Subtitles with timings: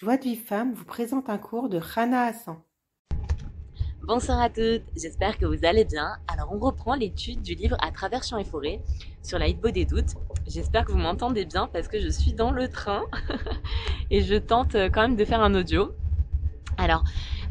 [0.00, 2.58] Joie de vie femme vous présente un cours de Rana Hassan.
[4.04, 6.18] Bonsoir à toutes, j'espère que vous allez bien.
[6.28, 8.80] Alors on reprend l'étude du livre À travers champs et forêts
[9.24, 10.14] sur la Hitbo des doutes.
[10.46, 13.06] J'espère que vous m'entendez bien parce que je suis dans le train
[14.12, 15.90] et je tente quand même de faire un audio.
[16.76, 17.02] Alors,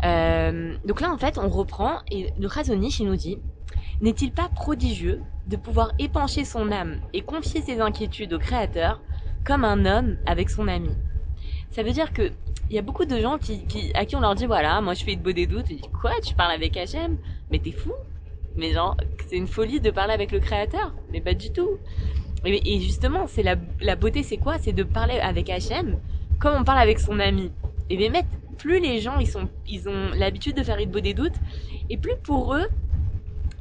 [0.05, 3.39] euh, donc là en fait on reprend et le Razonich il nous dit
[4.00, 9.02] N'est-il pas prodigieux de pouvoir épancher son âme et confier ses inquiétudes au Créateur
[9.43, 10.91] comme un homme avec son ami?
[11.71, 12.31] Ça veut dire que
[12.70, 13.65] il y a beaucoup de gens qui,
[13.95, 15.70] à qui on leur dit voilà, moi je fais de beau des doutes.
[15.70, 16.12] Ils disent quoi?
[16.23, 17.17] Tu parles avec Hachem
[17.49, 17.93] Mais t'es fou?
[18.57, 18.98] Mais genre,
[19.30, 21.77] c'est une folie de parler avec le Créateur Mais pas du tout.
[22.43, 24.57] Et, et justement, c'est la, la beauté, c'est quoi?
[24.57, 25.98] C'est de parler avec Hachem
[26.40, 27.52] comme on parle avec son ami.
[27.90, 30.99] Et bien, mettre, plus les gens ils sont, ils ont l'habitude de faire une beau
[30.99, 31.35] des doutes,
[31.90, 32.68] et plus pour eux,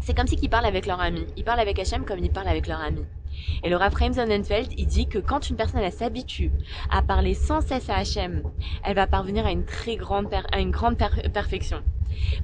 [0.00, 1.26] c'est comme si qu'ils parlent avec leur ami.
[1.36, 3.02] Ils parlent avec Hachem comme ils parlent avec leur ami.
[3.62, 6.52] Et le Raphaël Sonnenfeld, il dit que quand une personne s'habitue
[6.90, 8.42] à parler sans cesse à Hachem,
[8.84, 11.82] elle va parvenir à une très grande, à une grande perfection.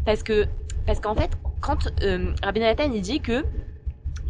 [0.04, 0.46] Parce que,
[0.86, 3.44] parce qu'en fait, quand euh, Rabbi Nathan, il dit que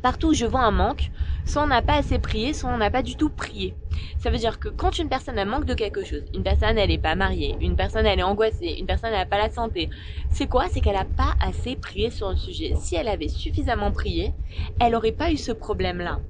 [0.03, 1.11] partout où je vois un manque,
[1.47, 3.75] soit on n'a pas assez prié, soit on n'a pas du tout prié.
[4.19, 6.91] Ça veut dire que quand une personne a manque de quelque chose, une personne elle
[6.91, 9.91] est pas mariée, une personne elle est angoissée, une personne n'a pas la santé,
[10.31, 10.69] c'est quoi?
[10.69, 12.75] C'est qu'elle n'a pas assez prié sur le sujet.
[12.77, 14.33] Si elle avait suffisamment prié,
[14.81, 16.21] elle n'aurait pas eu ce problème-là.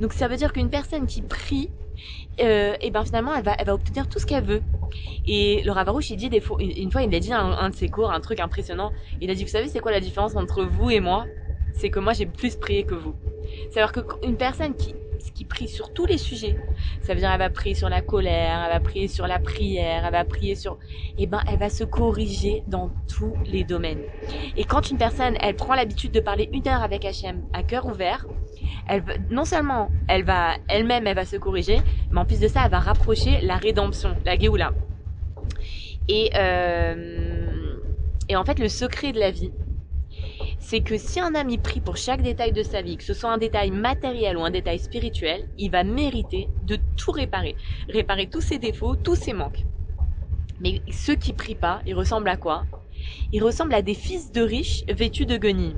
[0.00, 1.70] Donc ça veut dire qu'une personne qui prie,
[2.40, 4.62] euh, et ben finalement elle va, elle va obtenir tout ce qu'elle veut.
[5.26, 7.74] Et le Ravarouche il dit des fois, une fois il a dit un, un de
[7.74, 8.92] ses cours un truc impressionnant.
[9.20, 11.26] Il a dit vous savez c'est quoi la différence entre vous et moi?
[11.72, 13.14] C'est que moi j'ai plus prié que vous.
[13.70, 14.94] C'est-à-dire qu'une personne qui
[15.34, 16.56] qui prie sur tous les sujets.
[17.02, 20.04] Ça veut dire elle va prier sur la colère, elle va prier sur la prière,
[20.06, 20.78] elle va prier sur
[21.18, 24.02] eh ben elle va se corriger dans tous les domaines.
[24.56, 27.86] Et quand une personne, elle prend l'habitude de parler une heure avec Hachem à cœur
[27.86, 28.26] ouvert,
[28.88, 32.62] elle non seulement elle va elle-même elle va se corriger, mais en plus de ça,
[32.64, 34.72] elle va rapprocher la rédemption, la Géoula.
[36.08, 37.76] Et euh,
[38.28, 39.52] et en fait, le secret de la vie,
[40.58, 43.30] c'est que si un ami prie pour chaque détail de sa vie, que ce soit
[43.30, 47.56] un détail matériel ou un détail spirituel, il va mériter de tout réparer.
[47.88, 49.64] Réparer tous ses défauts, tous ses manques.
[50.60, 52.64] Mais ceux qui prient pas, ils ressemblent à quoi?
[53.32, 55.76] Ils ressemblent à des fils de riches vêtus de guenilles.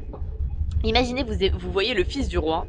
[0.85, 2.67] Imaginez, vous, vous voyez le fils du roi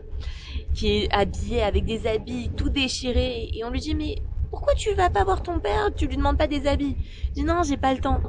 [0.74, 4.16] qui est habillé avec des habits tout déchirés et on lui dit mais
[4.52, 5.90] pourquoi tu vas pas voir ton père?
[5.96, 6.98] Tu lui demandes pas des habits
[7.36, 8.22] Il dit non, j'ai pas le temps.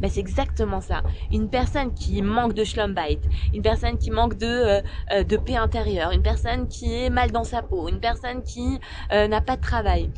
[0.00, 1.04] Ben c'est exactement ça.
[1.30, 4.82] Une personne qui manque de schlumbite, une personne qui manque de euh,
[5.12, 8.78] euh, de paix intérieure, une personne qui est mal dans sa peau, une personne qui
[9.12, 10.10] euh, n'a pas de travail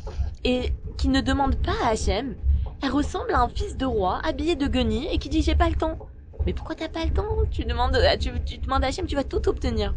[0.43, 2.37] et qui ne demande pas à Hachem,
[2.83, 5.69] elle ressemble à un fils de roi habillé de guenilles et qui dit j'ai pas
[5.69, 5.97] le temps.
[6.45, 9.23] Mais pourquoi t'as pas le temps Tu demandes, tu, tu demandes à Hachem, tu vas
[9.23, 9.93] tout obtenir.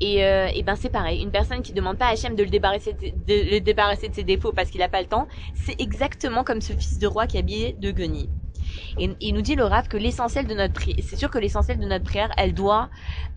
[0.00, 2.48] Et, euh, et ben c'est pareil, une personne qui demande pas à Hachem de le
[2.48, 3.10] débarrasser de,
[3.54, 6.72] le débarrasser de ses défauts parce qu'il a pas le temps, c'est exactement comme ce
[6.72, 8.30] fils de roi qui habillé de guenilles.
[8.98, 11.78] Et il nous dit le Rav que l'essentiel de notre prière, c'est sûr que l'essentiel
[11.78, 12.88] de notre prière, elle doit,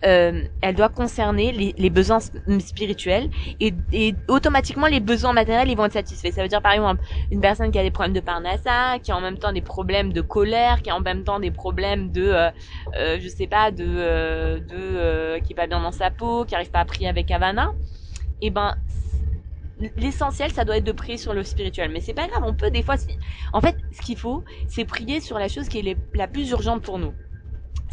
[0.06, 2.20] euh, elle doit concerner les, les besoins
[2.60, 6.32] spirituels et, et, automatiquement les besoins matériels ils vont être satisfaits.
[6.32, 9.18] Ça veut dire par exemple une personne qui a des problèmes de parnassa, qui a
[9.18, 12.24] en même temps des problèmes de colère, qui a en même temps des problèmes de,
[12.24, 12.50] euh,
[12.98, 16.46] euh, je sais pas, de, euh, de euh, qui est pas bien dans sa peau,
[16.46, 17.72] qui arrive pas à prier avec Havana.
[18.42, 18.76] Et ben
[19.98, 21.92] l'essentiel, ça doit être de prier sur le spirituel.
[21.92, 22.96] Mais c'est pas grave, on peut des fois.
[23.54, 26.84] En fait, ce qu'il faut, c'est prier sur la chose qui est la plus urgente
[26.84, 27.14] pour nous.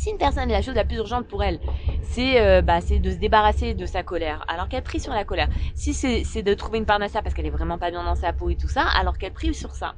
[0.00, 1.60] Si une personne la chose la plus urgente pour elle,
[2.00, 5.24] c'est euh, bah, c'est de se débarrasser de sa colère, alors qu'elle prie sur la
[5.24, 5.48] colère.
[5.74, 8.48] Si c'est de trouver une parnassa parce qu'elle est vraiment pas bien dans sa peau
[8.48, 9.96] et tout ça, alors qu'elle prie sur ça.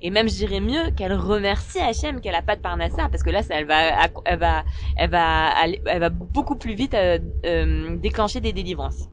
[0.00, 3.28] Et même je dirais mieux qu'elle remercie Hachem qu'elle a pas de parnassa parce que
[3.28, 4.64] là ça, elle va elle va
[4.96, 9.10] elle va elle va beaucoup plus vite euh, euh, déclencher des délivrances.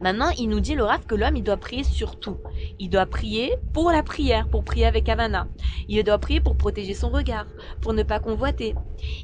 [0.00, 2.38] Maintenant, il nous dit le Rav que l'homme, il doit prier sur tout.
[2.78, 5.48] Il doit prier pour la prière, pour prier avec Havana.
[5.88, 7.46] Il doit prier pour protéger son regard,
[7.80, 8.74] pour ne pas convoiter.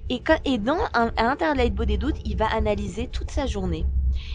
[0.08, 3.86] Et, quand, et dans, à l'intérieur de des doutes, il va analyser toute sa journée.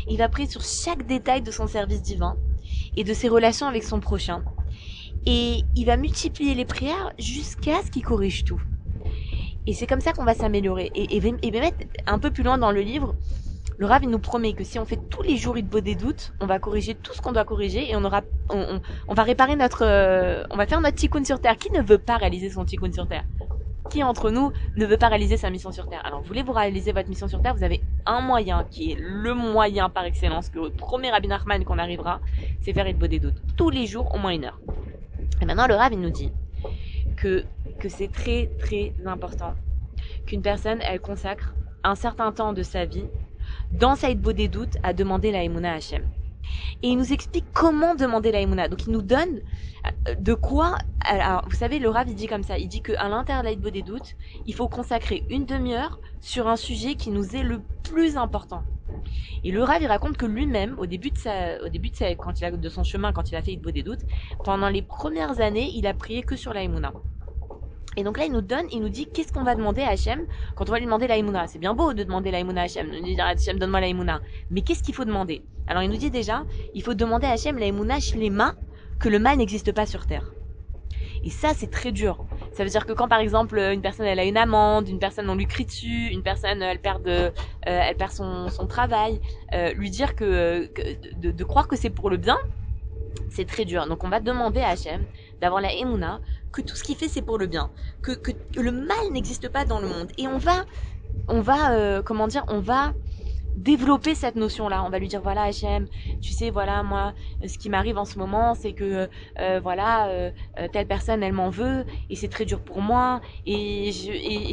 [0.07, 2.35] Il va prier sur chaque détail de son service divin
[2.95, 4.43] et de ses relations avec son prochain.
[5.25, 8.61] Et il va multiplier les prières jusqu'à ce qu'il corrige tout.
[9.65, 10.91] Et c'est comme ça qu'on va s'améliorer.
[10.95, 11.73] Et, et, et
[12.05, 13.15] un peu plus loin dans le livre,
[13.77, 15.93] le Rav, il nous promet que si on fait tous les jours il beau des
[15.93, 19.23] doutes, on va corriger tout ce qu'on doit corriger et on aura, on, on, va
[19.23, 21.57] réparer notre, euh, on va faire notre tikkun sur terre.
[21.57, 23.23] Qui ne veut pas réaliser son tikkun sur terre?
[23.91, 26.01] Qui entre nous ne veut pas réaliser sa mission sur terre?
[26.05, 27.53] Alors, voulez-vous réaliser votre mission sur terre?
[27.53, 31.77] Vous avez un moyen qui est le moyen par excellence que premier Rabbi Nachman qu'on
[31.77, 32.19] arrivera,
[32.61, 34.59] c'est faire il beau des doutes tous les jours au moins une heure.
[35.39, 36.31] Et maintenant, le Rav, il nous dit
[37.15, 37.45] que
[37.79, 39.53] que c'est très très important
[40.25, 41.53] qu'une personne elle consacre
[41.83, 43.05] un certain temps de sa vie
[43.71, 46.03] dans Saïd doutes, à demander la Emouna Hachem.
[46.83, 48.67] Et il nous explique comment demander la Emouna.
[48.67, 49.41] Donc il nous donne
[49.85, 50.77] euh, de quoi.
[51.01, 52.57] Alors, vous savez, le Rav, il dit comme ça.
[52.57, 54.15] Il dit qu'à l'intérieur de des doutes,
[54.45, 58.63] il faut consacrer une demi-heure sur un sujet qui nous est le plus important.
[59.43, 62.13] Et le Rav, il raconte que lui-même, au début de sa, au début de sa,
[62.15, 64.01] quand il a, de son chemin, quand il a fait Idbo des doutes,
[64.43, 66.93] pendant les premières années, il a prié que sur la Emouna.
[67.97, 70.27] Et donc là, il nous donne, il nous dit qu'est-ce qu'on va demander à Hachem
[70.55, 72.99] quand on va lui demander la C'est bien beau de demander la à Hachem, de
[72.99, 74.21] dire Hachem, donne-moi la
[74.51, 75.41] Mais qu'est-ce qu'il faut demander?
[75.65, 76.45] Alors il nous dit déjà,
[76.75, 78.55] il faut demander à Hachem la les mains
[78.99, 80.31] que le mal n'existe pas sur terre.
[81.23, 82.25] Et ça, c'est très dur.
[82.53, 85.29] Ça veut dire que quand, par exemple, une personne, elle a une amende, une personne,
[85.29, 87.31] on lui crie dessus, une personne, elle perd, de, euh,
[87.65, 89.19] elle perd son, travail,
[89.53, 90.69] euh, lui dire que,
[91.17, 92.37] de, croire que c'est pour le bien,
[93.29, 93.87] c'est très dur.
[93.87, 95.03] Donc, on va demander à Hachem
[95.41, 96.21] d'avoir la émouna,
[96.51, 97.69] que tout ce qu'il fait, c'est pour le bien,
[98.01, 100.11] que, que, le mal n'existe pas dans le monde.
[100.17, 100.65] Et on va,
[101.27, 102.93] on va, euh, comment dire, on va
[103.57, 104.83] développer cette notion-là.
[104.83, 105.87] On va lui dire voilà Hachem,
[106.21, 107.13] tu sais voilà moi
[107.45, 109.09] ce qui m'arrive en ce moment c'est que
[109.39, 110.31] euh, voilà euh,
[110.71, 113.91] telle personne elle m'en veut et c'est très dur pour moi et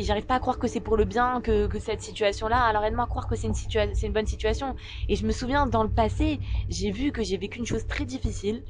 [0.02, 2.58] j'arrive pas à croire que c'est pour le bien que, que cette situation-là.
[2.62, 4.74] Alors aide-moi à croire que c'est une situation c'est une bonne situation.
[5.08, 8.06] Et je me souviens dans le passé j'ai vu que j'ai vécu une chose très
[8.06, 8.62] difficile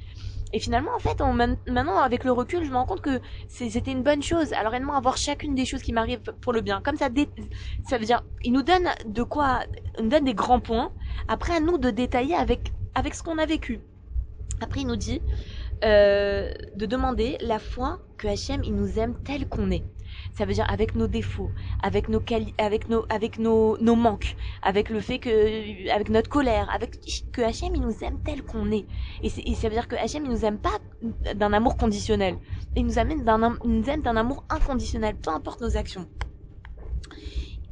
[0.54, 1.20] et finalement, en fait,
[1.66, 4.52] maintenant, avec le recul, je me rends compte que c'était une bonne chose.
[4.52, 6.80] Alors, réellement, avoir chacune des choses qui m'arrivent pour le bien.
[6.80, 7.08] Comme ça,
[7.88, 9.64] ça veut dire, il nous donne de quoi,
[9.98, 10.92] il nous donne des grands points.
[11.26, 13.80] Après, à nous de détailler avec, avec ce qu'on a vécu.
[14.60, 15.20] Après, il nous dit
[15.82, 19.82] euh, de demander la foi que Hachem, il nous aime tel qu'on est.
[20.34, 21.50] Ça veut dire avec nos défauts,
[21.82, 22.20] avec nos
[22.58, 26.98] avec nos avec nos, nos manques, avec le fait que avec notre colère, avec
[27.32, 28.84] que Hachem il nous aime tel qu'on est.
[29.22, 30.78] Et, et, ça veut dire que Hachem il nous aime pas
[31.34, 32.36] d'un amour conditionnel.
[32.74, 36.08] Il nous amène d'un nous aime d'un amour inconditionnel, peu importe nos actions.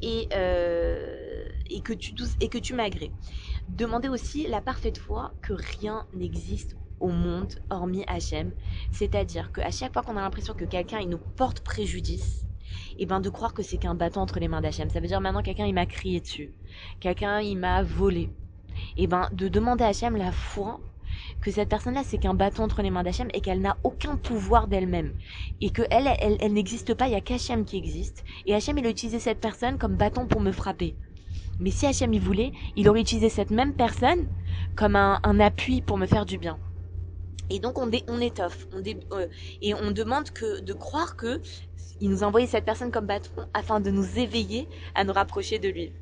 [0.00, 3.10] Et euh, et que tu et que tu m'agrées.
[3.68, 8.52] Demandez aussi la parfaite foi que rien n'existe au monde hormis Hachem.
[8.92, 12.46] C'est-à-dire qu'à chaque fois qu'on a l'impression que quelqu'un il nous porte préjudice,
[12.98, 14.90] et ben de croire que c'est qu'un bâton entre les mains d'Hachem.
[14.90, 16.52] Ça veut dire maintenant quelqu'un il m'a crié dessus,
[17.00, 18.30] quelqu'un il m'a volé.
[18.96, 20.80] Et ben de demander à Hachem la foi
[21.40, 24.68] que cette personne-là c'est qu'un bâton entre les mains d'Hachem et qu'elle n'a aucun pouvoir
[24.68, 25.12] d'elle-même
[25.60, 28.24] et que elle, elle, n'existe pas, il y a qu'Hachem qui existe.
[28.46, 30.96] Et Hachem il a utilisé cette personne comme bâton pour me frapper.
[31.58, 34.26] Mais si Hachem il voulait, il aurait utilisé cette même personne
[34.74, 36.58] comme un, appui pour me faire du bien.
[37.50, 39.26] Et donc on, on étoffe, euh,
[39.60, 41.42] et on demande que de croire que
[42.02, 45.60] il nous a envoyé cette personne comme bâton afin de nous éveiller à nous rapprocher
[45.60, 45.92] de lui.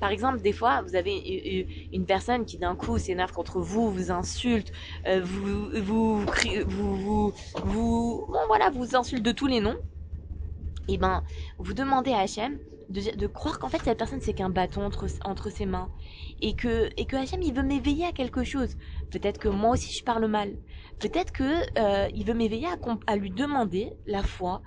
[0.00, 4.10] Par exemple, des fois, vous avez une personne qui d'un coup s'énerve contre vous, vous
[4.10, 4.72] insulte,
[5.06, 6.24] euh, vous, vous,
[6.66, 7.32] vous,
[7.64, 9.76] vous, voilà, vous insulte de tous les noms.
[10.88, 11.22] Et eh ben,
[11.58, 12.58] vous demandez à Hachem
[12.88, 15.88] de, croire qu'en fait cette personne c'est qu'un bâton entre, entre ses mains
[16.42, 18.76] et que et que Hachem il veut m'éveiller à quelque chose.
[19.10, 20.50] Peut-être que moi aussi je parle mal.
[20.98, 22.68] Peut-être que euh, il veut m'éveiller
[23.06, 24.60] à lui demander la foi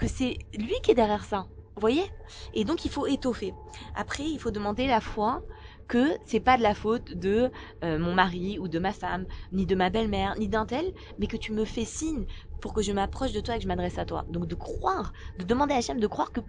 [0.00, 1.46] que c'est lui qui est derrière ça.
[1.76, 2.10] Vous voyez?
[2.54, 3.52] Et donc il faut étoffer.
[3.94, 5.42] Après, il faut demander la foi
[5.88, 7.50] que c'est pas de la faute de
[7.84, 11.26] euh, mon mari ou de ma femme, ni de ma belle-mère, ni d'un tel, mais
[11.26, 12.24] que tu me fais signe
[12.60, 14.24] pour que je m'approche de toi et que je m'adresse à toi.
[14.30, 16.40] Donc de croire, de demander à Hachem de croire que,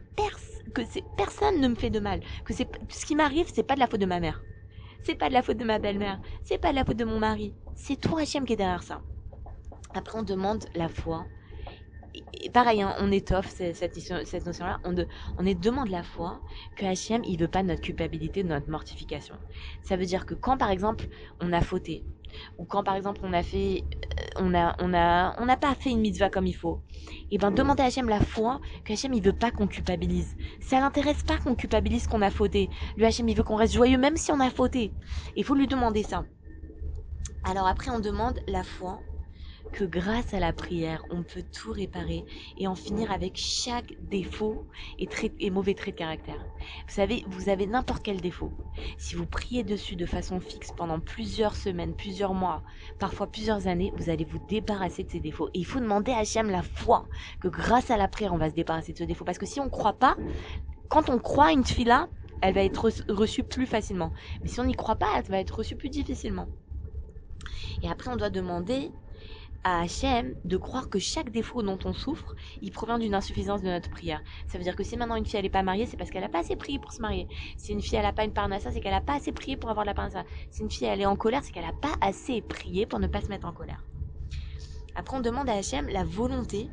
[1.18, 4.00] personne ne me fait de mal, que ce qui m'arrive, c'est pas de la faute
[4.00, 4.42] de ma mère.
[5.04, 7.20] C'est pas de la faute de ma belle-mère, c'est pas de la faute de mon
[7.20, 7.54] mari.
[7.76, 9.02] C'est toi Hachem qui est derrière ça.
[9.94, 11.26] Après on demande la foi
[12.14, 16.42] et pareil, hein, on étoffe cette, cette, notion-là, on, est demande la foi
[16.76, 19.36] que Hachem, il veut pas notre culpabilité, notre mortification.
[19.84, 21.08] Ça veut dire que quand, par exemple,
[21.40, 22.04] on a fauté,
[22.58, 25.74] ou quand, par exemple, on a fait, euh, on a, on a, on n'a pas
[25.76, 26.82] fait une mitzvah comme il faut,
[27.30, 30.36] et ben, demander à Hachem la foi que Hachem, il veut pas qu'on culpabilise.
[30.60, 32.70] Ça l'intéresse pas qu'on culpabilise qu'on a fauté.
[32.98, 34.92] Lui, Hachem, il veut qu'on reste joyeux même si on a fauté.
[35.36, 36.26] Il faut lui demander ça.
[37.44, 39.00] Alors après, on demande la foi
[39.72, 42.26] que grâce à la prière, on peut tout réparer
[42.58, 44.66] et en finir avec chaque défaut
[45.00, 46.44] et, mauvais trait de caractère.
[46.88, 48.52] Vous savez, vous avez n'importe quel défaut.
[48.98, 52.64] Si vous priez dessus de façon fixe pendant plusieurs semaines, plusieurs mois,
[53.00, 55.50] parfois plusieurs années, vous allez vous débarrasser de ces défauts.
[55.54, 57.08] Et il faut demander à Hachem la foi
[57.40, 59.26] que grâce à la prière, on va se débarrasser de ce défaut.
[59.26, 60.18] Parce que si on ne croit pas,
[60.90, 62.10] quand on croit une fila,
[62.42, 64.12] elle va être reçue plus facilement.
[64.44, 66.50] Mais si on n'y croit pas, elle va être reçue plus difficilement.
[67.84, 68.92] Et après, on doit demander
[69.64, 73.68] à Hachem de croire que chaque défaut dont on souffre, il provient d'une insuffisance de
[73.68, 74.22] notre prière.
[74.48, 76.24] Ça veut dire que si maintenant une fille elle est pas mariée, c'est parce qu'elle
[76.24, 77.28] a pas assez prié pour se marier.
[77.58, 79.70] Si une fille elle a pas une parnassa, c'est qu'elle a pas assez prié pour
[79.70, 80.24] avoir la parnassa.
[80.50, 83.08] Si une fille elle est en colère, c'est qu'elle a pas assez prié pour ne
[83.08, 83.84] pas se mettre en colère.
[84.96, 86.70] Après on demande à Hachem la volonté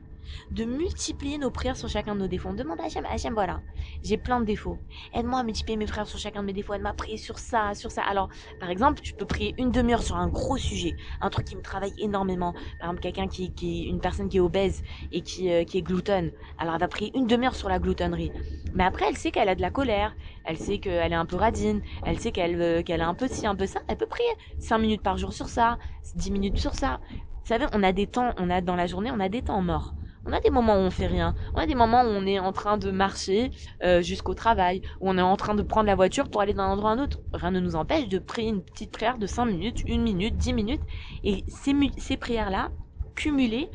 [0.51, 2.49] de multiplier nos prières sur chacun de nos défauts.
[2.51, 3.61] On demande à Hachem, Hachem, voilà,
[4.03, 4.79] j'ai plein de défauts.
[5.15, 6.75] Aide-moi à multiplier mes prières sur chacun de mes défauts.
[6.75, 8.03] Aide-moi à prier sur ça, sur ça.
[8.03, 8.29] Alors,
[8.61, 11.63] par exemple, je peux prier une demi-heure sur un gros sujet, un truc qui me
[11.63, 12.53] travaille énormément.
[12.53, 14.83] Par exemple, quelqu'un qui, qui, une personne qui est obèse
[15.13, 16.33] et qui, euh, qui est gluten.
[16.59, 18.33] Alors, elle va prier une demi-heure sur la gloutonnerie.
[18.75, 20.15] Mais après, elle sait qu'elle a de la colère.
[20.45, 21.83] Elle sait qu'elle est un peu radine.
[22.05, 23.81] Elle sait qu'elle euh, qu'elle a un peu ci, un peu ça.
[23.89, 25.79] Elle peut prier 5 minutes par jour sur ça,
[26.15, 27.01] 10 minutes sur ça.
[27.11, 29.63] Vous savez, on a des temps, on a dans la journée, on a des temps
[29.63, 29.95] morts.
[30.29, 31.35] On a des moments où on fait rien.
[31.55, 33.51] On a des moments où on est en train de marcher
[33.83, 36.67] euh, jusqu'au travail, où on est en train de prendre la voiture pour aller d'un
[36.67, 37.21] endroit à un autre.
[37.33, 40.53] Rien ne nous empêche de prier une petite prière de 5 minutes, 1 minute, 10
[40.53, 40.83] minutes.
[41.25, 42.69] Et ces, ces prières-là,
[43.15, 43.71] cumulées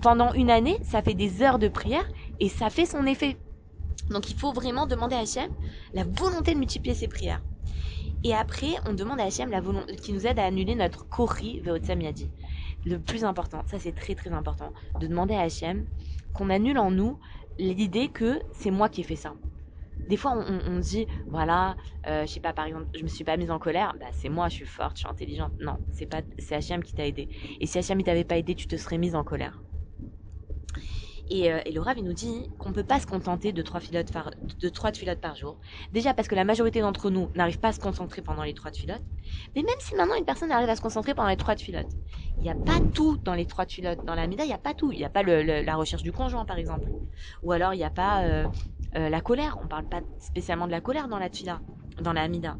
[0.00, 2.06] pendant une année, ça fait des heures de prière
[2.38, 3.36] et ça fait son effet.
[4.08, 5.50] Donc il faut vraiment demander à Hachem
[5.92, 7.42] la volonté de multiplier ses prières.
[8.22, 11.60] Et après, on demande à Hachem la volonté, qui nous aide à annuler notre kori
[11.60, 12.30] veotsam yadi
[12.86, 15.86] le plus important, ça c'est très très important, de demander à Hachem
[16.32, 17.20] qu'on annule en nous
[17.58, 19.34] l'idée que c'est moi qui ai fait ça.
[20.08, 21.76] Des fois, on, on dit, voilà,
[22.08, 24.30] euh, je sais pas, par exemple, je me suis pas mise en colère, bah, c'est
[24.30, 25.52] moi, je suis forte, je suis intelligente.
[25.60, 27.28] Non, c'est pas, c'est Hachem qui t'a aidé.
[27.60, 29.65] Et si Hachem ne t'avait pas aidé, tu te serais mise en colère.
[31.28, 33.80] Et, euh, et, le Rav, il nous dit qu'on peut pas se contenter de trois
[33.80, 34.30] filotes par,
[34.60, 35.58] de trois par jour.
[35.92, 38.70] Déjà parce que la majorité d'entre nous n'arrive pas à se concentrer pendant les trois
[38.70, 39.02] filotes.
[39.54, 41.90] Mais même si maintenant une personne arrive à se concentrer pendant les trois filotes,
[42.38, 44.04] il n'y a pas tout dans les trois filotes.
[44.04, 44.92] Dans la Mida, il n'y a pas tout.
[44.92, 46.88] Il n'y a pas le, le, la recherche du conjoint, par exemple.
[47.42, 48.46] Ou alors, il n'y a pas euh,
[48.96, 49.58] euh, la colère.
[49.62, 51.60] On parle pas spécialement de la colère dans la Tfila,
[52.00, 52.56] dans la Mida.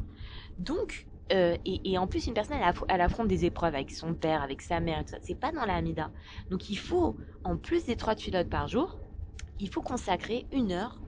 [0.57, 2.57] Donc, euh, et, en plus, une personne,
[2.87, 5.17] elle, affronte des épreuves avec son père, avec sa mère, et tout ça.
[5.21, 6.11] C'est pas dans la Hamida.
[6.49, 8.97] Donc, il faut, en plus des trois filotes par jour,
[9.59, 10.99] il faut consacrer une heure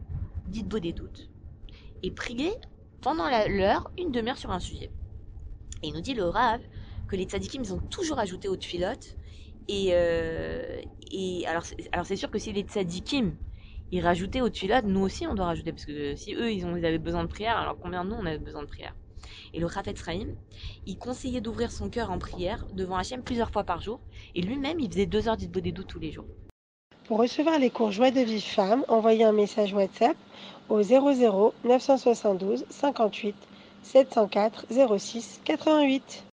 [0.47, 1.29] dites beau des doutes.
[2.03, 2.51] Et prier
[3.01, 4.91] pendant l'heure, une demi-heure sur un sujet.
[5.83, 6.59] Et il nous dit le Rav
[7.07, 9.15] que les tzadikim, ils ont toujours ajouté aux filotes.
[9.67, 11.63] Et, euh, et alors,
[12.05, 13.35] c'est sûr que si les tzadikim,
[13.91, 15.71] ils rajoutaient aux filotes, nous aussi, on doit rajouter.
[15.71, 18.25] Parce que si eux, ils, ont, avaient besoin de prière, alors combien de nous, on
[18.25, 18.95] avait besoin de prière?
[19.53, 20.33] Et le Rafet Sraïm,
[20.85, 23.99] il conseillait d'ouvrir son cœur en prière devant Hachem plusieurs fois par jour.
[24.35, 26.25] Et lui-même, il faisait deux heures d'Itbo des doutes tous les jours.
[27.05, 30.15] Pour recevoir les cours Joie de vie femme, envoyez un message WhatsApp
[30.69, 33.35] au 00 972 58
[33.81, 34.65] 704
[34.97, 36.25] 06 88.